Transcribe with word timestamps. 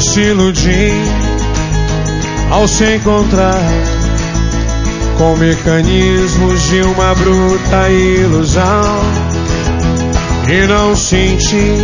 se 0.00 0.20
iludir 0.20 0.92
ao 2.50 2.68
se 2.68 2.96
encontrar 2.96 3.60
com 5.16 5.36
mecanismos 5.36 6.62
de 6.68 6.82
uma 6.82 7.14
bruta 7.14 7.90
ilusão 7.90 9.00
e 10.48 10.66
não 10.66 10.94
sentir 10.94 11.82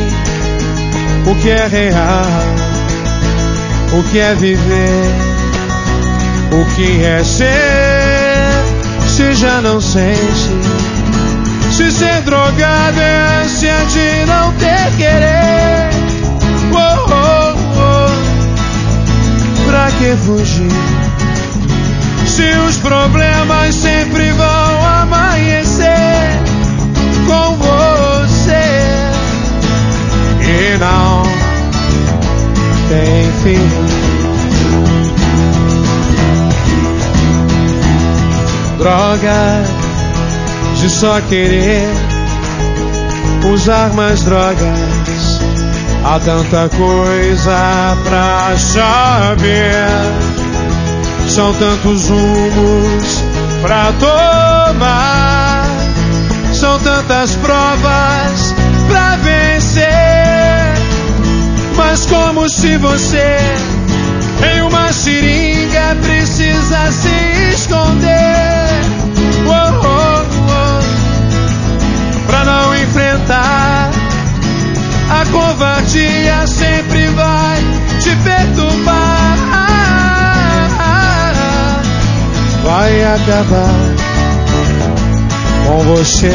o 1.27 1.35
que 1.37 1.51
é 1.51 1.67
real, 1.67 2.27
o 3.99 4.03
que 4.11 4.19
é 4.19 4.35
viver, 4.35 5.15
o 6.53 6.65
que 6.75 7.05
é 7.05 7.25
ser, 7.25 7.49
se 9.09 9.35
já 9.35 9.61
não 9.61 9.81
sente. 9.81 10.51
Se 11.71 11.91
ser 11.91 12.21
drogado 12.23 13.01
é 13.01 13.43
ânsia 13.43 13.75
de 13.87 14.24
fugir? 20.17 20.71
Se 22.27 22.49
os 22.69 22.77
problemas 22.79 23.75
sempre 23.75 24.33
vão 24.33 24.85
amanhecer 25.03 26.45
com 27.27 27.57
você 27.57 29.05
e 30.41 30.79
não 30.79 31.23
tem 32.89 33.33
fim. 33.43 33.95
Droga 38.79 39.65
de 40.81 40.91
só 40.91 41.21
querer 41.23 41.89
usar 43.53 43.93
mais 43.95 44.23
drogas. 44.23 44.94
Há 46.07 46.21
tanta 46.21 46.69
coisa 46.77 47.97
pra 48.05 48.55
saber. 48.59 49.89
São 51.27 51.55
tantos 51.55 52.11
rumos 52.11 53.25
pra 53.63 53.91
tomar. 53.99 55.67
São 56.53 56.79
tantas 56.81 57.35
provas 57.37 58.55
pra 58.87 59.17
vencer. 59.17 59.89
Mas 61.75 62.05
como 62.05 62.51
se 62.51 62.77
você 62.77 63.39
em 64.55 64.61
uma 64.61 64.93
seringa 64.93 65.97
precisa 66.03 66.93
se 66.93 67.55
esconder. 67.55 68.54
Covardia 75.95 76.47
sempre 76.47 77.07
vai 77.09 77.59
te 78.01 78.17
perturbar. 78.17 79.39
Vai 82.65 83.05
acabar 83.05 83.75
com 85.67 85.79
você. 85.95 86.33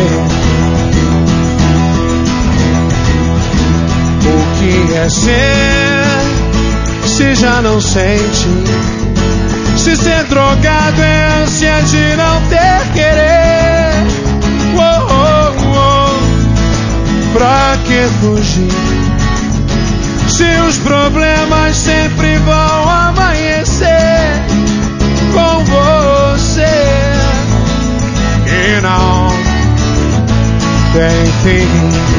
O 4.26 4.60
que 4.60 4.94
é 4.94 5.10
ser 5.10 7.08
se 7.08 7.36
já 7.36 7.62
não 7.62 7.82
sente? 7.82 8.48
Se 9.76 9.96
ser 9.96 10.24
drogado 10.26 11.02
é 11.02 11.44
ânsia 11.44 11.82
de 11.84 12.16
não 12.16 12.42
ter 12.48 12.94
querer. 12.94 13.69
Os 20.70 20.78
problemas 20.78 21.76
sempre 21.76 22.38
vão 22.38 22.90
amanhecer 22.90 23.88
com 25.34 25.66
você 25.66 26.64
e 28.46 28.82
não 28.82 29.28
tem 30.94 31.26
fim. 31.44 32.19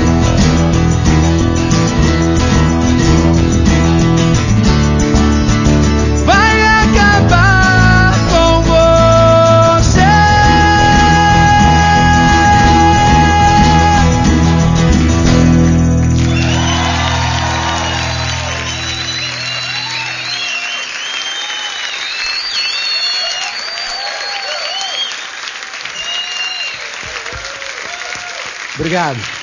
Obrigado. 28.80 29.39